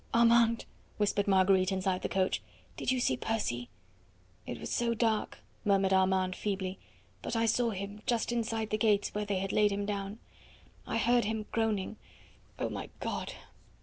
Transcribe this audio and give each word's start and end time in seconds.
"Armand," 0.15 0.65
whispered 0.97 1.27
Marguerite 1.27 1.71
inside 1.71 2.01
the 2.01 2.09
coach, 2.09 2.41
"did 2.75 2.91
you 2.91 2.99
see 2.99 3.15
Percy?" 3.15 3.69
"It 4.47 4.59
was 4.59 4.71
so 4.71 4.95
dark," 4.95 5.41
murmured 5.63 5.93
Armand 5.93 6.35
feebly; 6.35 6.79
"but 7.21 7.35
I 7.35 7.45
saw 7.45 7.69
him, 7.69 8.01
just 8.07 8.31
inside 8.31 8.71
the 8.71 8.79
gates, 8.79 9.13
where 9.13 9.25
they 9.25 9.37
had 9.37 9.51
laid 9.51 9.71
him 9.71 9.85
down. 9.85 10.17
I 10.87 10.97
heard 10.97 11.25
him 11.25 11.45
groaning. 11.51 11.97
Oh, 12.57 12.69
my 12.69 12.89
God!" 12.99 13.33